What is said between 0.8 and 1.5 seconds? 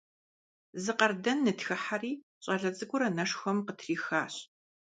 Зы къардэн